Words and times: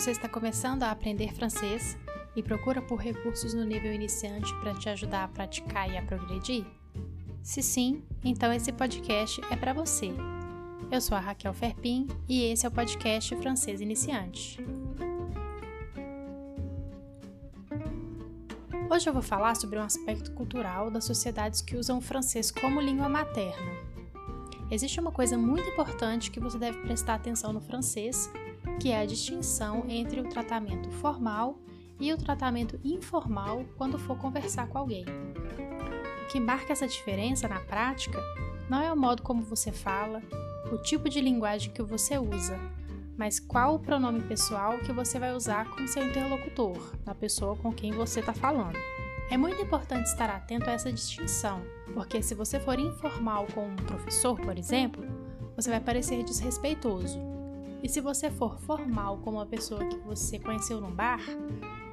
Você 0.00 0.12
está 0.12 0.26
começando 0.26 0.82
a 0.82 0.90
aprender 0.90 1.30
francês 1.34 1.94
e 2.34 2.42
procura 2.42 2.80
por 2.80 2.98
recursos 2.98 3.52
no 3.52 3.64
nível 3.64 3.92
iniciante 3.92 4.50
para 4.58 4.72
te 4.72 4.88
ajudar 4.88 5.24
a 5.24 5.28
praticar 5.28 5.90
e 5.90 5.98
a 5.98 6.02
progredir? 6.02 6.64
Se 7.42 7.62
sim, 7.62 8.02
então 8.24 8.50
esse 8.50 8.72
podcast 8.72 9.42
é 9.50 9.56
para 9.56 9.74
você. 9.74 10.10
Eu 10.90 11.02
sou 11.02 11.14
a 11.18 11.20
Raquel 11.20 11.52
Ferpin 11.52 12.08
e 12.26 12.44
esse 12.44 12.64
é 12.64 12.70
o 12.70 12.72
podcast 12.72 13.36
Francês 13.36 13.82
Iniciante. 13.82 14.58
Hoje 18.90 19.06
eu 19.06 19.12
vou 19.12 19.22
falar 19.22 19.54
sobre 19.54 19.78
um 19.78 19.82
aspecto 19.82 20.32
cultural 20.32 20.90
das 20.90 21.04
sociedades 21.04 21.60
que 21.60 21.76
usam 21.76 21.98
o 21.98 22.00
francês 22.00 22.50
como 22.50 22.80
língua 22.80 23.06
materna. 23.06 23.70
Existe 24.70 24.98
uma 24.98 25.12
coisa 25.12 25.36
muito 25.36 25.68
importante 25.68 26.30
que 26.30 26.40
você 26.40 26.56
deve 26.56 26.78
prestar 26.78 27.16
atenção 27.16 27.52
no 27.52 27.60
francês 27.60 28.30
que 28.80 28.90
é 28.90 29.00
a 29.00 29.06
distinção 29.06 29.84
entre 29.88 30.20
o 30.20 30.28
tratamento 30.28 30.90
formal 30.90 31.58
e 32.00 32.12
o 32.14 32.16
tratamento 32.16 32.80
informal 32.82 33.66
quando 33.76 33.98
for 33.98 34.16
conversar 34.16 34.68
com 34.68 34.78
alguém. 34.78 35.04
O 36.24 36.32
que 36.32 36.40
marca 36.40 36.72
essa 36.72 36.88
diferença 36.88 37.46
na 37.46 37.60
prática 37.60 38.18
não 38.70 38.80
é 38.80 38.90
o 38.90 38.96
modo 38.96 39.22
como 39.22 39.42
você 39.42 39.70
fala, 39.70 40.22
o 40.72 40.78
tipo 40.78 41.10
de 41.10 41.20
linguagem 41.20 41.72
que 41.72 41.82
você 41.82 42.16
usa, 42.16 42.58
mas 43.18 43.38
qual 43.38 43.74
o 43.74 43.78
pronome 43.78 44.22
pessoal 44.22 44.78
que 44.78 44.92
você 44.92 45.18
vai 45.18 45.34
usar 45.34 45.68
com 45.68 45.86
seu 45.86 46.02
interlocutor, 46.02 46.78
na 47.04 47.14
pessoa 47.14 47.56
com 47.56 47.70
quem 47.70 47.92
você 47.92 48.20
está 48.20 48.32
falando. 48.32 48.78
É 49.30 49.36
muito 49.36 49.60
importante 49.60 50.06
estar 50.06 50.30
atento 50.30 50.70
a 50.70 50.72
essa 50.72 50.90
distinção, 50.90 51.60
porque 51.92 52.22
se 52.22 52.34
você 52.34 52.58
for 52.58 52.78
informal 52.78 53.46
com 53.54 53.68
um 53.68 53.76
professor, 53.76 54.40
por 54.40 54.56
exemplo, 54.56 55.04
você 55.54 55.68
vai 55.68 55.80
parecer 55.80 56.24
desrespeitoso, 56.24 57.20
e 57.82 57.88
se 57.88 58.00
você 58.00 58.30
for 58.30 58.58
formal 58.60 59.18
com 59.18 59.30
uma 59.30 59.46
pessoa 59.46 59.84
que 59.84 59.96
você 59.98 60.38
conheceu 60.38 60.80
num 60.80 60.90
bar, 60.90 61.20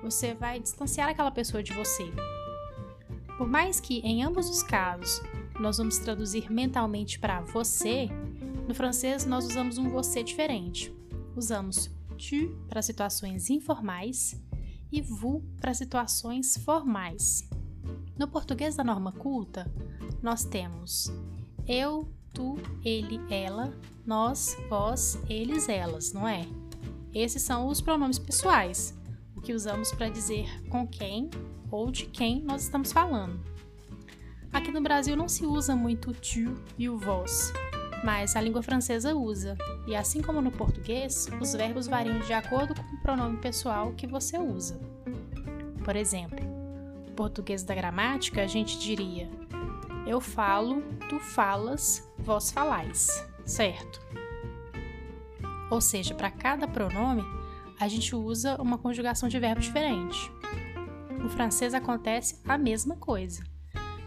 você 0.02 0.34
vai 0.34 0.60
distanciar 0.60 1.10
aquela 1.10 1.32
pessoa 1.32 1.64
de 1.64 1.74
você. 1.74 2.12
Por 3.38 3.48
mais 3.48 3.80
que 3.80 4.00
em 4.00 4.24
ambos 4.24 4.50
os 4.50 4.64
casos 4.64 5.22
nós 5.60 5.78
vamos 5.78 5.98
traduzir 5.98 6.52
mentalmente 6.52 7.20
para 7.20 7.42
você, 7.42 8.10
no 8.68 8.74
francês 8.74 9.26
nós 9.26 9.46
usamos 9.46 9.78
um 9.78 9.90
você 9.90 10.24
diferente. 10.24 10.94
Usamos 11.36 11.90
tu 12.18 12.58
para 12.68 12.82
situações 12.82 13.50
informais 13.50 14.42
e 14.92 15.02
vous 15.02 15.44
para 15.60 15.74
situações 15.74 16.58
formais. 16.58 17.48
No 18.18 18.28
português 18.28 18.76
da 18.76 18.84
norma 18.84 19.12
culta, 19.12 19.72
nós 20.22 20.44
temos 20.44 21.12
eu, 21.68 22.10
tu, 22.38 22.56
ele, 22.86 23.20
ela, 23.32 23.74
nós, 24.06 24.56
vós, 24.70 25.20
eles, 25.28 25.68
elas, 25.68 26.14
não 26.14 26.28
é? 26.28 26.46
Esses 27.12 27.42
são 27.42 27.68
os 27.68 27.82
pronomes 27.82 28.20
pessoais, 28.20 28.96
o 29.36 29.42
que 29.42 29.54
usamos 29.54 29.92
para 29.92 30.08
dizer 30.08 30.48
com 30.70 30.88
quem 30.88 31.32
ou 31.72 31.90
de 31.90 32.06
quem 32.06 32.44
nós 32.44 32.64
estamos 32.64 32.92
falando. 32.92 33.40
Aqui 34.54 34.72
no 34.72 34.82
Brasil 34.82 35.18
não 35.18 35.28
se 35.28 35.48
usa 35.48 35.76
muito 35.76 36.12
o 36.12 36.14
tu 36.14 36.54
e 36.78 36.88
o 36.88 37.00
vós, 37.00 37.52
mas 38.04 38.36
a 38.36 38.42
língua 38.42 38.62
francesa 38.62 39.16
usa, 39.16 39.58
e 39.88 39.96
assim 39.96 40.22
como 40.22 40.40
no 40.40 40.52
português, 40.52 41.28
os 41.42 41.54
verbos 41.54 41.88
variam 41.88 42.20
de 42.20 42.34
acordo 42.34 42.76
com 42.76 42.96
o 42.96 43.02
pronome 43.02 43.38
pessoal 43.38 43.94
que 43.94 44.06
você 44.06 44.38
usa. 44.38 44.80
Por 45.84 45.96
exemplo, 45.96 46.46
no 47.08 47.14
português 47.14 47.64
da 47.64 47.74
gramática, 47.74 48.44
a 48.44 48.48
gente 48.48 48.78
diria 48.78 49.28
eu 50.08 50.22
falo, 50.22 50.82
tu 51.10 51.20
falas, 51.20 52.10
vós 52.18 52.52
falais, 52.52 53.28
certo? 53.46 54.00
Ou 55.70 55.82
seja, 55.82 56.16
para 56.16 56.32
cada 56.32 56.68
pronome, 56.68 57.24
a 57.80 57.88
gente 57.88 58.16
usa 58.16 58.60
uma 58.62 58.78
conjugação 58.78 59.28
de 59.28 59.38
verbo 59.38 59.62
diferente. 59.62 60.32
No 61.20 61.30
francês 61.30 61.74
acontece 61.74 62.42
a 62.48 62.58
mesma 62.58 62.96
coisa. 62.96 63.44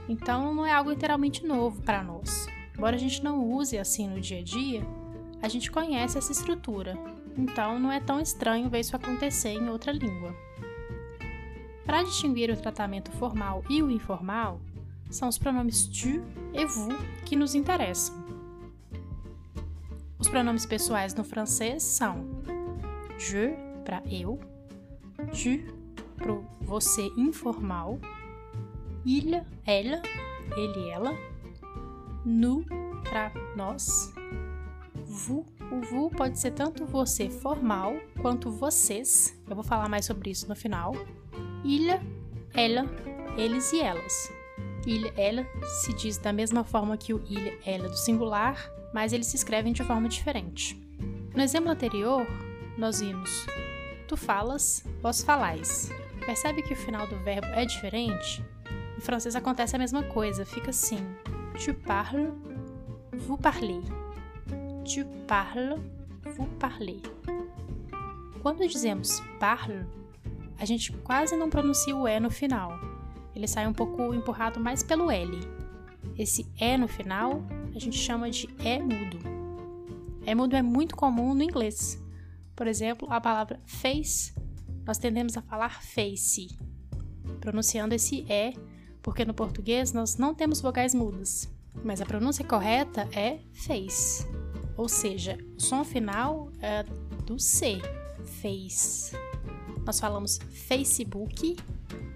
Então 0.09 0.55
não 0.55 0.67
é 0.67 0.73
algo 0.73 0.91
literalmente 0.91 1.47
novo 1.47 1.83
para 1.83 2.03
nós. 2.03 2.47
Embora 2.75 2.97
a 2.97 2.99
gente 2.99 3.23
não 3.23 3.45
use 3.53 3.79
assim 3.79 4.09
no 4.09 4.21
dia 4.21 4.41
a 4.41 4.43
dia, 4.43 4.83
a 5.43 5.49
gente 5.49 5.71
conhece 5.71 6.17
essa 6.17 6.33
estrutura. 6.33 6.99
Então 7.37 7.79
não 7.79 7.93
é 7.93 8.01
tão 8.01 8.21
estranho 8.21 8.71
ver 8.71 8.81
isso 8.81 8.97
acontecer 8.97 9.51
em 9.51 9.69
outra 9.69 9.93
língua. 9.93 10.35
Para 11.85 12.03
distinguir 12.03 12.51
o 12.51 12.57
tratamento 12.57 13.11
formal 13.13 13.63
e 13.69 13.83
o 13.83 13.91
informal, 13.91 14.61
são 15.11 15.29
os 15.29 15.39
pronomes 15.39 15.87
tu 15.87 16.23
e 16.55 16.65
vous 16.65 16.97
que 17.25 17.37
nos 17.37 17.55
interessam. 17.55 18.15
Os 20.19 20.29
pronomes 20.29 20.67
pessoais 20.67 21.15
no 21.15 21.25
francês 21.25 21.83
são 21.83 22.25
je 23.19 23.55
para 23.85 24.03
eu, 24.11 24.39
tu 25.33 25.81
para 26.17 26.35
você 26.61 27.11
informal, 27.17 27.99
il, 29.05 29.35
ela, 29.67 30.03
ele, 30.57 30.91
ela, 30.91 31.13
nous 32.25 32.65
para 33.05 33.33
nós, 33.57 34.13
vous. 34.95 35.45
O 35.73 35.81
vous 35.83 36.11
pode 36.11 36.37
ser 36.37 36.51
tanto 36.51 36.85
você 36.85 37.31
formal 37.31 37.95
quanto 38.21 38.51
vocês. 38.51 39.41
Eu 39.49 39.55
vou 39.55 39.63
falar 39.63 39.89
mais 39.89 40.05
sobre 40.05 40.31
isso 40.31 40.49
no 40.49 40.57
final. 40.57 40.93
Il, 41.65 41.89
ela, 42.53 42.85
eles 43.37 43.73
e 43.73 43.81
elas 43.81 44.40
il, 44.87 45.13
ela 45.17 45.47
se 45.83 45.93
diz 45.95 46.19
da 46.19 46.33
mesma 46.33 46.65
forma 46.65 46.97
que 46.97 47.13
o 47.15 47.23
il, 47.29 47.59
ela 47.65 47.89
do 47.89 47.97
singular, 47.97 48.71
mas 48.93 49.13
eles 49.13 49.27
se 49.27 49.37
escrevem 49.37 49.73
de 49.73 49.85
forma 49.85 50.09
diferente. 50.09 50.81
No 51.35 51.43
exemplo 51.43 51.71
anterior, 51.71 52.27
nós 52.77 53.01
vimos 53.01 53.47
tu 54.11 54.17
falas, 54.17 54.85
vós 55.01 55.23
falais. 55.23 55.89
Percebe 56.27 56.63
que 56.63 56.73
o 56.73 56.77
final 56.77 57.07
do 57.07 57.17
verbo 57.21 57.47
é 57.47 57.65
diferente? 57.65 58.45
Em 58.99 59.01
francês 59.01 59.37
acontece 59.37 59.77
a 59.77 59.79
mesma 59.79 60.03
coisa, 60.03 60.45
fica 60.45 60.71
assim: 60.71 60.99
tu 61.65 61.73
parles, 61.75 62.29
vous 63.13 63.41
parlez. 63.41 63.85
Tu 64.85 65.07
parles, 65.29 65.79
vous 66.37 66.49
parlez. 66.59 67.01
Quando 68.43 68.67
dizemos 68.67 69.21
parle, 69.39 69.87
a 70.59 70.65
gente 70.65 70.91
quase 71.05 71.37
não 71.37 71.49
pronuncia 71.49 71.95
o 71.95 72.09
E 72.09 72.19
no 72.19 72.31
final 72.31 72.90
ele 73.35 73.47
sai 73.47 73.67
um 73.67 73.73
pouco 73.73 74.15
empurrado 74.15 74.61
mais 74.61 74.83
pelo 74.83 75.11
L. 75.11 75.39
Esse 76.17 76.47
E 76.61 76.77
no 76.77 76.89
final 76.89 77.43
a 77.75 77.79
gente 77.79 77.97
chama 77.97 78.31
de 78.31 78.49
E 78.59 78.79
mudo. 78.79 79.19
E 80.27 80.35
mudo 80.35 80.57
é 80.57 80.63
muito 80.63 80.97
comum 80.97 81.35
no 81.35 81.43
inglês. 81.43 82.03
Por 82.55 82.67
exemplo, 82.67 83.11
a 83.11 83.21
palavra 83.21 83.61
face, 83.65 84.35
nós 84.85 84.99
tendemos 84.99 85.37
a 85.37 85.43
falar 85.43 85.83
face, 85.83 86.49
pronunciando 87.41 87.95
esse 87.95 88.27
E, 88.29 88.55
porque 89.03 89.25
no 89.25 89.33
português 89.33 89.93
nós 89.93 90.17
não 90.17 90.35
temos 90.35 90.61
vogais 90.61 90.95
mudas, 90.95 91.51
mas 91.83 92.01
a 92.03 92.07
pronúncia 92.07 92.45
correta 92.45 93.09
é 93.13 93.41
face, 93.53 94.27
ou 94.77 94.89
seja, 94.89 95.39
o 95.57 95.61
som 95.61 95.85
final 95.85 96.51
é 96.61 96.83
do 97.25 97.39
C, 97.39 97.81
face. 98.43 99.17
Nós 99.87 99.99
falamos 99.99 100.39
Facebook 100.51 101.57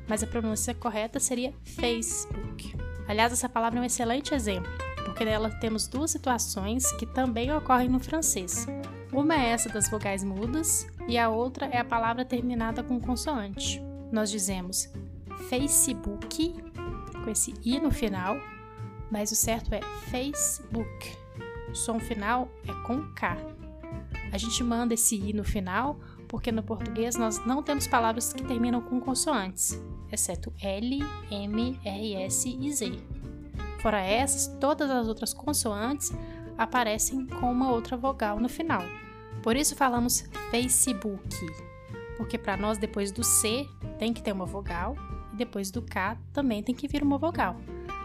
mas 0.09 0.23
a 0.23 0.27
pronúncia 0.27 0.75
correta 0.75 1.19
seria 1.19 1.55
Facebook. 1.63 2.77
Aliás, 3.07 3.33
essa 3.33 3.49
palavra 3.49 3.79
é 3.79 3.83
um 3.83 3.85
excelente 3.85 4.35
exemplo, 4.35 4.71
porque 5.05 5.25
nela 5.25 5.51
temos 5.51 5.87
duas 5.87 6.11
situações 6.11 6.91
que 6.93 7.07
também 7.07 7.53
ocorrem 7.53 7.89
no 7.89 8.01
francês. 8.01 8.67
Uma 9.13 9.35
é 9.35 9.51
essa 9.51 9.69
das 9.69 9.89
vogais 9.89 10.25
mudas 10.25 10.87
e 11.07 11.17
a 11.17 11.29
outra 11.29 11.67
é 11.67 11.79
a 11.79 11.85
palavra 11.85 12.25
terminada 12.25 12.83
com 12.83 12.99
consoante. 13.01 13.81
Nós 14.11 14.31
dizemos 14.31 14.89
Facebook 15.49 16.55
com 17.23 17.31
esse 17.31 17.55
i 17.65 17.79
no 17.79 17.91
final, 17.91 18.37
mas 19.11 19.31
o 19.31 19.37
certo 19.37 19.73
é 19.73 19.81
Facebook. 20.11 21.17
O 21.71 21.75
som 21.75 22.01
final 22.01 22.49
é 22.69 22.87
com 22.87 23.03
K. 23.15 23.37
A 24.33 24.39
gente 24.39 24.63
manda 24.65 24.95
esse 24.95 25.17
i 25.17 25.33
no 25.33 25.45
final 25.45 25.99
porque 26.35 26.51
no 26.51 26.65
português 26.65 27.15
nós 27.15 27.47
não 27.47 27.63
temos 27.63 27.87
palavras 27.87 28.33
que 28.33 28.43
terminam 28.43 28.81
com 28.81 29.01
consoantes 29.01 29.81
exceto 30.11 30.53
L, 30.61 30.99
M, 31.31 31.79
R, 31.85 32.15
S 32.15 32.49
e 32.61 32.73
Z. 32.73 32.93
Fora 33.81 34.01
essas, 34.01 34.49
todas 34.59 34.91
as 34.91 35.07
outras 35.07 35.33
consoantes 35.33 36.13
aparecem 36.59 37.25
com 37.25 37.53
uma 37.53 37.71
outra 37.71 37.97
vogal 37.97 38.41
no 38.41 38.49
final. 38.49 38.83
Por 39.45 39.55
isso 39.55 39.77
falamos 39.77 40.25
Facebook, 40.51 41.23
porque 42.17 42.37
para 42.37 42.57
nós 42.57 42.79
depois 42.79 43.13
do 43.13 43.23
C 43.23 43.65
tem 44.01 44.13
que 44.13 44.21
ter 44.21 44.33
uma 44.33 44.45
vogal 44.45 44.97
e 45.33 45.37
depois 45.37 45.71
do 45.71 45.83
K 45.83 46.19
também 46.33 46.65
tem 46.65 46.75
que 46.75 46.89
vir 46.89 47.05
uma 47.05 47.17
vogal. 47.17 47.55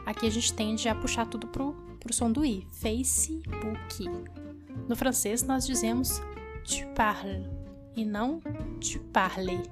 Aqui 0.06 0.28
a 0.28 0.32
gente 0.32 0.54
tende 0.54 0.88
a 0.88 0.94
puxar 0.94 1.26
tudo 1.26 1.48
pro, 1.48 1.74
pro 2.00 2.14
som 2.14 2.32
do 2.32 2.46
I, 2.46 2.68
Facebook. 2.74 4.06
No 4.88 4.96
francês 4.96 5.42
nós 5.42 5.66
dizemos 5.66 6.22
tu 6.64 6.86
parles 6.94 7.59
e 7.96 8.06
não 8.06 8.40
tu 8.80 9.00
parles 9.12 9.70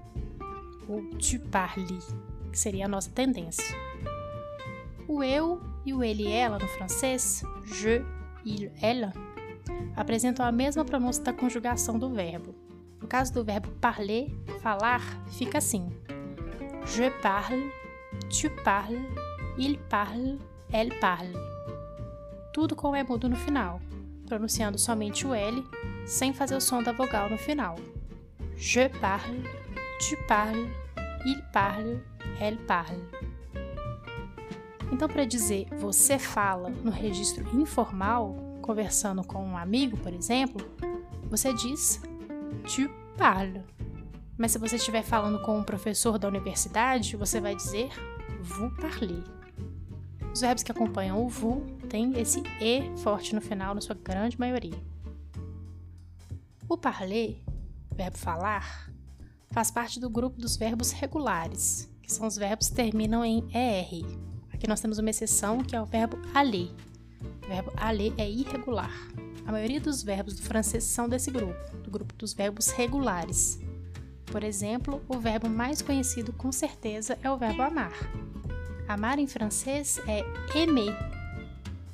ou 0.88 1.04
tu 1.18 1.40
parles 1.50 2.16
que 2.52 2.60
seria 2.60 2.86
a 2.86 2.90
nossa 2.90 3.10
tendência. 3.12 3.76
O 5.08 5.24
eu 5.24 5.62
e 5.86 5.94
o 5.94 6.04
ele 6.04 6.24
e 6.24 6.32
ela 6.32 6.60
no 6.60 6.68
francês, 6.68 7.42
je, 7.64 8.04
il, 8.44 8.72
elle, 8.82 9.12
apresentam 9.96 10.46
a 10.46 10.52
mesma 10.52 10.84
pronúncia 10.84 11.24
da 11.24 11.34
conjugação 11.34 11.98
do 11.98 12.10
verbo. 12.10 12.54
No 13.02 13.08
caso 13.08 13.34
do 13.34 13.44
verbo 13.44 13.70
parler, 13.80 14.28
falar, 14.62 15.02
fica 15.28 15.60
assim: 15.60 15.90
Je 16.86 17.10
parle, 17.22 17.72
tu 18.30 18.50
parles, 18.64 19.02
il 19.58 19.78
parle, 19.90 20.40
elle 20.72 21.00
parle. 21.00 21.36
Tudo 22.54 22.76
com 22.76 22.92
o 22.92 22.96
E 22.96 23.04
mudo 23.04 23.30
no 23.30 23.36
final, 23.36 23.80
pronunciando 24.26 24.78
somente 24.78 25.28
o 25.28 25.34
L, 25.34 25.64
sem 26.06 26.34
fazer 26.34 26.56
o 26.56 26.62
som 26.62 26.82
da 26.82 26.92
vogal 26.92 27.30
no 27.30 27.38
final. 27.38 27.76
Je 28.58 28.90
parle, 29.00 29.44
tu 30.00 30.18
parles, 30.28 30.68
il 31.26 31.42
parle, 31.54 32.04
elle 32.42 32.58
parle. 32.58 33.04
Então, 34.92 35.08
para 35.08 35.26
dizer 35.26 35.68
você 35.78 36.18
fala 36.18 36.70
no 36.70 36.90
registro 36.90 37.48
informal, 37.56 38.36
conversando 38.62 39.24
com 39.24 39.46
um 39.46 39.56
amigo, 39.56 39.96
por 39.98 40.12
exemplo, 40.12 40.66
você 41.30 41.54
diz 41.54 42.02
tu 42.64 42.90
parles. 43.16 43.62
Mas 44.36 44.52
se 44.52 44.58
você 44.58 44.78
estiver 44.78 45.04
falando 45.04 45.40
com 45.42 45.60
um 45.60 45.64
professor 45.64 46.18
da 46.18 46.28
universidade, 46.28 47.16
você 47.16 47.40
vai 47.40 47.56
dizer 47.56 47.90
vous 48.42 48.76
parlez. 48.76 49.24
Os 50.34 50.42
verbos 50.42 50.64
que 50.64 50.72
acompanham 50.72 51.24
o 51.24 51.30
vous 51.30 51.64
têm 51.90 52.20
esse 52.20 52.42
e 52.60 52.92
forte 52.98 53.34
no 53.34 53.42
final, 53.42 53.76
na 53.76 53.82
sua 53.82 53.96
grande 53.96 54.40
maioria. 54.40 54.78
O 56.70 56.78
parler, 56.78 57.42
verbo 57.98 58.18
falar, 58.18 58.92
faz 59.50 59.72
parte 59.72 60.00
do 60.00 60.10
grupo 60.10 60.40
dos 60.40 60.56
verbos 60.56 60.92
regulares, 60.92 61.90
que 62.04 62.14
são 62.14 62.28
os 62.28 62.38
verbos 62.38 62.70
que 62.70 62.76
terminam 62.76 63.26
em 63.26 63.44
er. 63.52 64.06
Aqui 64.54 64.68
nós 64.68 64.80
temos 64.80 65.00
uma 65.00 65.10
exceção 65.10 65.64
que 65.64 65.76
é 65.76 65.82
o 65.82 65.86
verbo 65.86 66.18
aller. 66.34 66.72
O 67.44 67.48
verbo 67.48 67.72
aller 67.76 68.14
é 68.18 68.30
irregular. 68.30 68.94
A 69.48 69.52
maioria 69.52 69.82
dos 69.82 70.04
verbos 70.04 70.36
do 70.36 70.44
francês 70.44 70.84
são 70.84 71.10
desse 71.10 71.32
grupo, 71.32 71.78
do 71.78 71.90
grupo 71.90 72.14
dos 72.14 72.34
verbos 72.34 72.68
regulares. 72.68 73.60
Por 74.28 74.44
exemplo, 74.44 75.02
o 75.08 75.18
verbo 75.18 75.50
mais 75.50 75.82
conhecido 75.82 76.32
com 76.34 76.52
certeza 76.52 77.18
é 77.24 77.32
o 77.32 77.38
verbo 77.38 77.64
amar. 77.64 77.94
Amar 78.88 79.18
em 79.18 79.28
francês 79.28 80.00
é 80.08 80.24
aimer. 80.54 80.96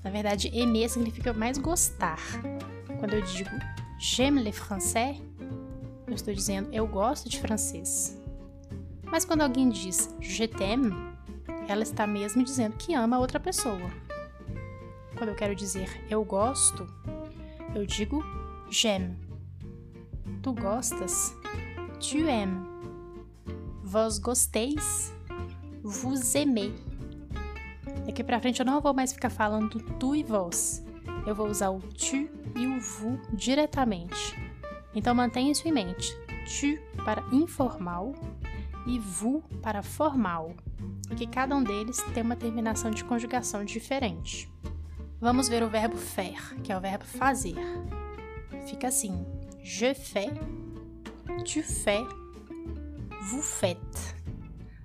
Na 0.03 0.09
verdade, 0.09 0.51
aimer 0.53 0.89
significa 0.89 1.31
mais 1.31 1.57
gostar. 1.57 2.19
Quando 2.99 3.13
eu 3.13 3.21
digo 3.21 3.51
j'aime 4.03 4.43
le 4.43 4.51
français, 4.51 5.15
eu 6.13 6.15
estou 6.15 6.33
dizendo 6.33 6.69
eu 6.71 6.87
gosto 6.87 7.27
de 7.27 7.39
francês. 7.39 8.17
Mas 9.05 9.25
quando 9.25 9.41
alguém 9.41 9.69
diz 9.69 10.15
je 10.19 10.47
t'aime, 10.47 10.91
ela 11.67 11.83
está 11.83 12.05
mesmo 12.07 12.43
dizendo 12.43 12.77
que 12.77 12.93
ama 12.93 13.17
a 13.17 13.19
outra 13.19 13.39
pessoa. 13.39 13.89
Quando 15.17 15.29
eu 15.29 15.35
quero 15.35 15.55
dizer 15.55 16.05
eu 16.09 16.23
gosto, 16.23 16.87
eu 17.75 17.85
digo 17.85 18.23
j'aime. 18.69 19.17
Tu 20.41 20.53
gostas? 20.53 21.35
Tu 21.99 22.27
aimes. 22.27 22.67
Vós 23.81 24.17
gosteis? 24.17 25.13
Vous 25.81 26.35
aimez. 26.35 26.73
Daqui 28.05 28.23
pra 28.23 28.39
frente 28.39 28.59
eu 28.59 28.65
não 28.65 28.81
vou 28.81 28.93
mais 28.93 29.13
ficar 29.13 29.29
falando 29.29 29.79
tu 29.99 30.15
e 30.15 30.23
vós. 30.23 30.83
Eu 31.25 31.33
vou 31.33 31.47
usar 31.47 31.69
o 31.69 31.79
tu 31.79 32.29
e 32.57 32.67
o 32.67 32.79
vous 32.79 33.19
diretamente. 33.31 34.42
Então 34.95 35.15
mantenha 35.15 35.51
isso 35.51 35.67
em 35.67 35.71
mente. 35.71 36.15
Tu 36.45 36.79
para 37.03 37.23
informal 37.31 38.13
e 38.85 38.99
vous 38.99 39.43
para 39.61 39.81
formal. 39.81 40.53
E 41.11 41.15
que 41.15 41.27
cada 41.27 41.55
um 41.55 41.63
deles 41.63 41.97
tem 42.13 42.23
uma 42.23 42.35
terminação 42.35 42.91
de 42.91 43.03
conjugação 43.03 43.63
diferente. 43.63 44.49
Vamos 45.19 45.47
ver 45.47 45.63
o 45.63 45.69
verbo 45.69 45.95
faire, 45.95 46.59
que 46.63 46.71
é 46.71 46.77
o 46.77 46.81
verbo 46.81 47.05
fazer. 47.05 47.55
Fica 48.67 48.87
assim: 48.89 49.25
je 49.63 49.93
fais, 49.93 50.33
tu 51.45 51.63
fais, 51.63 52.05
vous 53.29 53.41
faites. 53.41 54.15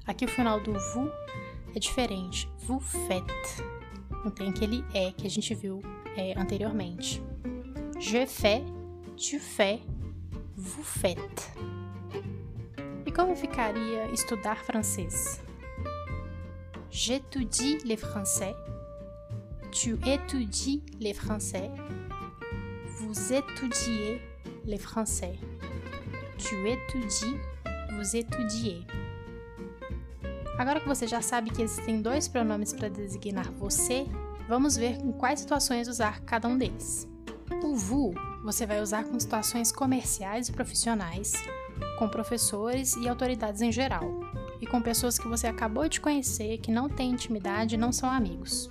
Aqui 0.07 0.25
o 0.25 0.29
final 0.29 0.61
do 0.61 0.73
vous 0.73 1.11
é 1.75 1.79
diferente. 1.79 2.49
Vous 2.67 2.81
faites. 2.81 3.63
Não 4.25 4.31
tem 4.31 4.49
aquele 4.49 4.85
é 4.95 5.13
que 5.13 5.27
a 5.27 5.31
gente 5.31 5.55
viu 5.55 5.81
é, 6.17 6.39
anteriormente. 6.39 7.23
Je 7.99 8.27
fais, 8.27 8.63
tu 9.17 9.41
fais, 9.41 9.81
vous 10.69 10.85
faites. 10.85 11.51
E 13.07 13.11
como 13.11 13.35
ficaria 13.35 14.11
estudar 14.13 14.63
francês? 14.65 15.41
J'étudie 16.91 17.79
les 17.85 17.97
français. 17.97 18.55
Tu 19.73 19.99
étudies 20.07 20.83
les 21.01 21.15
français. 21.15 21.71
Vous 22.99 23.33
étudiez 23.33 24.21
les 24.65 24.79
français. 24.79 25.39
Tu 26.37 26.69
étudies, 26.69 27.37
vous 27.97 28.17
étudiez. 28.17 28.87
Agora 30.59 30.81
que 30.81 30.89
você 30.89 31.07
já 31.07 31.23
sabe 31.23 31.51
que 31.51 31.63
existem 31.63 32.03
dois 32.03 32.29
pronomes 32.29 32.73
para 32.73 32.89
designar 32.89 33.51
você, 33.53 34.07
vamos 34.49 34.77
ver 34.77 34.99
em 35.01 35.13
quais 35.13 35.41
situações 35.41 35.89
usar 35.89 36.21
cada 36.23 36.49
um 36.49 36.59
deles. 36.59 37.07
O 37.63 37.75
vous 37.75 38.15
você 38.43 38.67
vai 38.67 38.81
usar 38.81 39.05
com 39.05 39.19
situações 39.19 39.73
comerciais 39.73 40.49
e 40.49 40.53
profissionais, 40.53 41.33
com 41.99 42.09
professores 42.09 42.95
e 42.97 43.09
autoridades 43.09 43.61
em 43.61 43.73
geral, 43.73 44.21
e 44.61 44.67
com 44.67 44.81
pessoas 44.81 45.19
que 45.19 45.29
você 45.29 45.47
acabou 45.47 45.89
de 45.89 46.01
conhecer 46.01 46.59
que 46.59 46.71
não 46.71 46.89
têm 46.89 47.11
intimidade 47.11 47.75
e 47.75 47.79
não 47.79 47.93
são 47.93 48.11
amigos. 48.11 48.71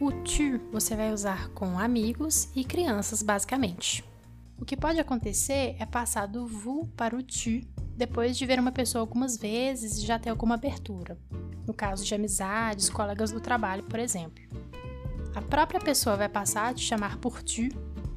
O 0.00 0.10
tu 0.10 0.60
você 0.72 0.96
vai 0.96 1.12
usar 1.12 1.48
com 1.50 1.78
amigos 1.78 2.48
e 2.54 2.64
crianças, 2.64 3.22
basicamente. 3.22 4.04
O 4.58 4.64
que 4.64 4.76
pode 4.76 4.98
acontecer 4.98 5.76
é 5.78 5.86
passar 5.86 6.26
do 6.26 6.46
vous 6.46 6.86
para 6.96 7.16
o 7.16 7.22
tu 7.22 7.60
depois 7.96 8.36
de 8.36 8.46
ver 8.46 8.58
uma 8.58 8.72
pessoa 8.72 9.02
algumas 9.02 9.36
vezes 9.36 9.98
e 9.98 10.06
já 10.06 10.18
ter 10.18 10.30
alguma 10.30 10.54
abertura. 10.54 11.18
No 11.66 11.74
caso 11.74 12.04
de 12.04 12.14
amizades, 12.14 12.88
colegas 12.88 13.30
do 13.30 13.40
trabalho, 13.40 13.82
por 13.82 13.98
exemplo. 13.98 14.42
A 15.34 15.42
própria 15.42 15.80
pessoa 15.80 16.16
vai 16.16 16.28
passar 16.28 16.68
a 16.68 16.74
te 16.74 16.82
chamar 16.82 17.18
por 17.18 17.42
tu 17.42 17.68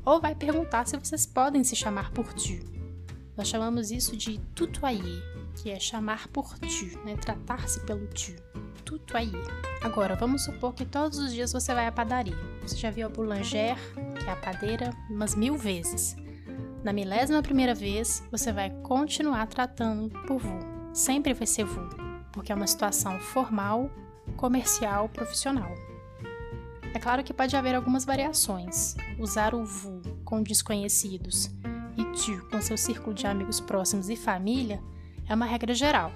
ou 0.05 0.19
vai 0.19 0.35
perguntar 0.35 0.87
se 0.87 0.97
vocês 0.97 1.25
podem 1.25 1.63
se 1.63 1.75
chamar 1.75 2.11
por 2.11 2.33
tu. 2.33 2.59
Nós 3.35 3.47
chamamos 3.47 3.89
isso 3.89 4.15
de 4.15 4.37
tutoyer, 4.55 5.23
que 5.55 5.71
é 5.71 5.79
chamar 5.79 6.27
por 6.27 6.57
tu, 6.59 6.99
né? 7.05 7.15
tratar-se 7.15 7.79
pelo 7.81 8.07
tu. 8.07 8.35
Tutoyer. 8.85 9.47
Agora, 9.81 10.15
vamos 10.15 10.43
supor 10.43 10.73
que 10.73 10.85
todos 10.85 11.17
os 11.17 11.33
dias 11.33 11.51
você 11.51 11.73
vai 11.73 11.87
à 11.87 11.91
padaria. 11.91 12.37
Você 12.61 12.77
já 12.77 12.91
viu 12.91 13.07
a 13.07 13.09
boulanger, 13.09 13.75
que 14.19 14.29
é 14.29 14.31
a 14.31 14.35
padeira, 14.35 14.91
umas 15.09 15.35
mil 15.35 15.57
vezes. 15.57 16.15
Na 16.83 16.93
milésima 16.93 17.41
primeira 17.41 17.73
vez, 17.73 18.21
você 18.29 18.51
vai 18.51 18.69
continuar 18.81 19.47
tratando 19.47 20.09
por 20.27 20.37
vous. 20.37 20.65
Sempre 20.93 21.33
vai 21.33 21.47
ser 21.47 21.63
vous, 21.63 21.89
porque 22.31 22.51
é 22.51 22.55
uma 22.55 22.67
situação 22.67 23.19
formal, 23.19 23.89
comercial, 24.35 25.09
profissional. 25.09 25.73
É 26.93 26.99
claro 26.99 27.23
que 27.23 27.33
pode 27.33 27.55
haver 27.55 27.75
algumas 27.75 28.05
variações. 28.05 28.95
Usar 29.17 29.55
o 29.55 29.65
vous 29.65 30.01
com 30.23 30.43
desconhecidos 30.43 31.49
e 31.97 32.05
tu 32.05 32.47
com 32.49 32.61
seu 32.61 32.77
círculo 32.77 33.13
de 33.13 33.25
amigos 33.25 33.59
próximos 33.59 34.09
e 34.09 34.15
família 34.15 34.81
é 35.27 35.33
uma 35.33 35.45
regra 35.45 35.73
geral. 35.73 36.11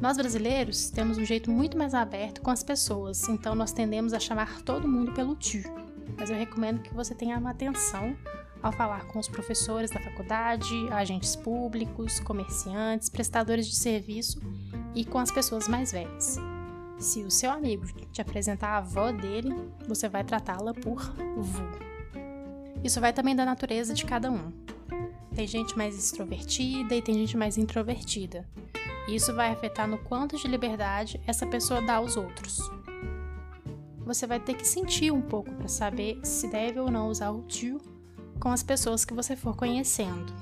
Nós 0.00 0.16
brasileiros 0.16 0.90
temos 0.90 1.18
um 1.18 1.24
jeito 1.24 1.50
muito 1.50 1.76
mais 1.76 1.92
aberto 1.92 2.40
com 2.40 2.50
as 2.50 2.62
pessoas, 2.62 3.28
então 3.28 3.54
nós 3.54 3.72
tendemos 3.72 4.12
a 4.12 4.20
chamar 4.20 4.62
todo 4.62 4.86
mundo 4.86 5.12
pelo 5.12 5.34
tu. 5.34 5.58
Mas 6.16 6.30
eu 6.30 6.36
recomendo 6.36 6.82
que 6.82 6.94
você 6.94 7.14
tenha 7.14 7.38
uma 7.38 7.50
atenção 7.50 8.16
ao 8.62 8.72
falar 8.72 9.06
com 9.06 9.18
os 9.18 9.28
professores 9.28 9.90
da 9.90 10.00
faculdade, 10.00 10.74
agentes 10.90 11.34
públicos, 11.34 12.20
comerciantes, 12.20 13.08
prestadores 13.08 13.66
de 13.66 13.76
serviço 13.76 14.40
e 14.94 15.04
com 15.04 15.18
as 15.18 15.30
pessoas 15.30 15.66
mais 15.66 15.92
velhas. 15.92 16.38
Se 16.98 17.22
o 17.22 17.30
seu 17.30 17.50
amigo 17.50 17.86
te 18.12 18.20
apresentar 18.20 18.70
a 18.70 18.78
avó 18.78 19.12
dele, 19.12 19.54
você 19.86 20.08
vai 20.08 20.24
tratá-la 20.24 20.74
por 20.74 21.00
vu. 21.36 21.62
Isso 22.82 23.00
vai 23.00 23.12
também 23.12 23.36
da 23.36 23.44
natureza 23.44 23.94
de 23.94 24.04
cada 24.04 24.30
um. 24.30 24.52
Tem 25.34 25.46
gente 25.46 25.78
mais 25.78 25.96
extrovertida 25.96 26.96
e 26.96 27.02
tem 27.02 27.14
gente 27.14 27.36
mais 27.36 27.56
introvertida. 27.56 28.48
Isso 29.08 29.32
vai 29.32 29.50
afetar 29.50 29.86
no 29.86 29.98
quanto 29.98 30.36
de 30.36 30.48
liberdade 30.48 31.20
essa 31.24 31.46
pessoa 31.46 31.80
dá 31.80 31.96
aos 31.96 32.16
outros. 32.16 32.58
Você 33.98 34.26
vai 34.26 34.40
ter 34.40 34.54
que 34.54 34.66
sentir 34.66 35.12
um 35.12 35.22
pouco 35.22 35.52
para 35.52 35.68
saber 35.68 36.18
se 36.24 36.48
deve 36.48 36.80
ou 36.80 36.90
não 36.90 37.08
usar 37.08 37.30
o 37.30 37.42
tu 37.42 37.80
com 38.40 38.50
as 38.50 38.62
pessoas 38.62 39.04
que 39.04 39.14
você 39.14 39.36
for 39.36 39.54
conhecendo. 39.54 40.32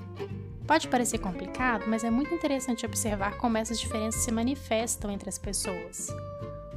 Pode 0.66 0.88
parecer 0.88 1.18
complicado, 1.18 1.84
mas 1.86 2.02
é 2.02 2.10
muito 2.10 2.34
interessante 2.34 2.86
observar 2.86 3.36
como 3.38 3.58
essas 3.58 3.78
diferenças 3.78 4.22
se 4.22 4.32
manifestam 4.32 5.10
entre 5.10 5.28
as 5.28 5.38
pessoas. 5.38 6.08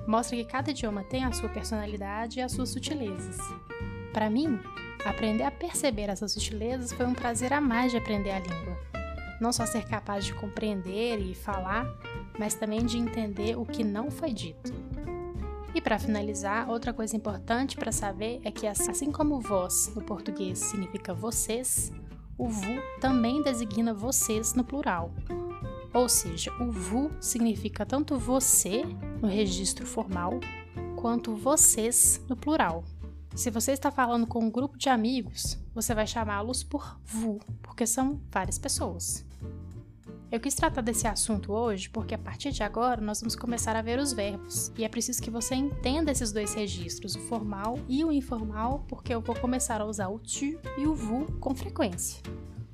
Mostra 0.10 0.36
que 0.36 0.44
cada 0.44 0.72
idioma 0.72 1.04
tem 1.04 1.24
a 1.24 1.32
sua 1.32 1.50
personalidade 1.50 2.40
e 2.40 2.42
as 2.42 2.52
suas 2.52 2.70
sutilezas. 2.70 3.38
Para 4.12 4.28
mim, 4.28 4.60
aprender 5.06 5.44
a 5.44 5.52
perceber 5.52 6.10
essas 6.10 6.32
sutilezas 6.32 6.92
foi 6.92 7.06
um 7.06 7.14
prazer 7.14 7.54
a 7.54 7.62
mais 7.62 7.92
de 7.92 8.00
aprender 8.00 8.32
a 8.32 8.40
língua. 8.40 8.76
Não 9.40 9.54
só 9.54 9.68
ser 9.68 9.86
capaz 9.86 10.26
de 10.26 10.34
compreender 10.34 11.20
e 11.20 11.36
falar, 11.36 11.86
mas 12.40 12.56
também 12.56 12.84
de 12.88 12.98
entender 12.98 13.56
o 13.56 13.64
que 13.64 13.84
não 13.84 14.10
foi 14.10 14.34
dito. 14.34 14.74
E 15.76 15.80
para 15.80 16.00
finalizar, 16.00 16.68
outra 16.72 16.92
coisa 16.92 17.16
importante 17.16 17.78
para 17.78 17.92
saber 17.92 18.42
é 18.44 18.50
que 18.50 18.66
assim 18.66 19.12
como 19.12 19.40
vós 19.40 19.94
no 19.96 20.02
português 20.02 20.58
significa 20.58 21.14
vocês, 21.14 21.94
o 22.36 22.48
vous 22.48 22.82
também 23.00 23.44
designa 23.44 23.94
vocês 23.94 24.56
no 24.56 24.64
plural. 24.64 25.12
Ou 25.94 26.10
seja, 26.10 26.52
o 26.60 26.72
vous 26.72 27.12
significa 27.20 27.86
tanto 27.86 28.18
você 28.18 28.84
no 29.22 29.28
registro 29.28 29.86
formal 29.86 30.40
quanto 30.96 31.36
vocês 31.36 32.22
no 32.28 32.36
plural. 32.36 32.84
Se 33.36 33.50
você 33.50 33.72
está 33.72 33.90
falando 33.92 34.28
com 34.28 34.44
um 34.44 34.52
grupo 34.52 34.78
de 34.78 34.90
amigos, 34.90 35.58
você 35.74 35.94
vai 35.94 36.06
chamá-los 36.06 36.64
por 36.64 37.00
vous, 37.06 37.40
porque 37.62 37.86
são 37.86 38.20
várias 38.32 38.58
pessoas. 38.58 39.26
Eu 40.32 40.40
quis 40.40 40.54
tratar 40.54 40.82
desse 40.82 41.08
assunto 41.08 41.52
hoje 41.52 41.90
porque 41.90 42.14
a 42.14 42.18
partir 42.18 42.52
de 42.52 42.62
agora 42.62 43.02
nós 43.02 43.20
vamos 43.20 43.36
começar 43.36 43.76
a 43.76 43.82
ver 43.82 43.98
os 43.98 44.14
verbos 44.14 44.72
e 44.78 44.84
é 44.84 44.90
preciso 44.90 45.22
que 45.22 45.32
você 45.32 45.56
entenda 45.56 46.12
esses 46.12 46.32
dois 46.32 46.54
registros, 46.54 47.16
o 47.16 47.20
formal 47.22 47.80
e 47.88 48.04
o 48.06 48.12
informal, 48.12 48.86
porque 48.88 49.14
eu 49.14 49.22
vou 49.22 49.36
começar 49.36 49.82
a 49.82 49.86
usar 49.86 50.10
o 50.10 50.20
tu 50.20 50.60
e 50.78 50.86
o 50.86 50.94
vous 50.94 51.28
com 51.40 51.56
frequência. 51.56 52.22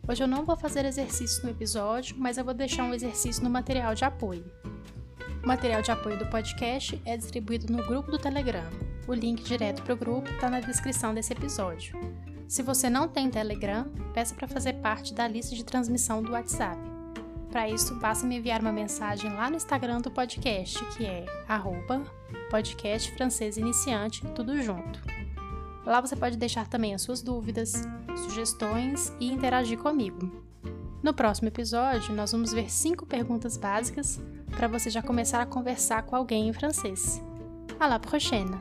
Hoje 0.07 0.21
eu 0.21 0.27
não 0.27 0.43
vou 0.43 0.57
fazer 0.57 0.83
exercício 0.83 1.43
no 1.43 1.49
episódio, 1.49 2.15
mas 2.19 2.37
eu 2.37 2.43
vou 2.43 2.53
deixar 2.53 2.83
um 2.83 2.93
exercício 2.93 3.43
no 3.43 3.49
material 3.49 3.95
de 3.95 4.03
apoio. 4.03 4.45
O 5.45 5.47
material 5.47 5.83
de 5.83 5.91
apoio 5.91 6.17
do 6.17 6.25
podcast 6.25 6.99
é 7.05 7.15
distribuído 7.15 7.71
no 7.71 7.85
grupo 7.85 8.09
do 8.09 8.17
Telegram. 8.17 8.67
O 9.07 9.13
link 9.13 9.43
direto 9.43 9.83
para 9.83 9.93
o 9.93 9.97
grupo 9.97 10.27
está 10.27 10.49
na 10.49 10.59
descrição 10.59 11.13
desse 11.13 11.33
episódio. 11.33 11.95
Se 12.47 12.63
você 12.63 12.89
não 12.89 13.07
tem 13.07 13.29
Telegram, 13.29 13.85
peça 14.11 14.33
para 14.33 14.47
fazer 14.47 14.73
parte 14.73 15.13
da 15.13 15.27
lista 15.27 15.55
de 15.55 15.63
transmissão 15.63 16.23
do 16.23 16.31
WhatsApp. 16.31 16.81
Para 17.51 17.69
isso, 17.69 17.93
basta 17.99 18.25
me 18.25 18.37
enviar 18.37 18.59
uma 18.59 18.71
mensagem 18.71 19.31
lá 19.31 19.47
no 19.47 19.57
Instagram 19.57 20.01
do 20.01 20.09
podcast, 20.09 20.83
que 20.97 21.05
é 21.05 21.27
arroba 21.47 22.01
podcast 22.49 23.11
francês 23.11 23.55
iniciante, 23.55 24.25
tudo 24.33 24.59
junto. 24.63 24.99
Lá 25.85 26.01
você 26.01 26.15
pode 26.15 26.37
deixar 26.37 26.67
também 26.67 26.95
as 26.95 27.03
suas 27.03 27.21
dúvidas, 27.21 27.83
sugestões 28.23 29.13
e 29.19 29.31
interagir 29.31 29.77
comigo. 29.77 30.43
No 31.03 31.13
próximo 31.13 31.49
episódio, 31.49 32.15
nós 32.15 32.31
vamos 32.31 32.51
ver 32.51 32.71
cinco 32.71 33.05
perguntas 33.05 33.57
básicas 33.57 34.19
para 34.55 34.67
você 34.67 34.89
já 34.89 35.01
começar 35.01 35.41
a 35.41 35.45
conversar 35.45 36.03
com 36.03 36.15
alguém 36.15 36.47
em 36.47 36.53
francês. 36.53 37.21
À 37.79 37.87
la 37.87 37.99
prochaine! 37.99 38.57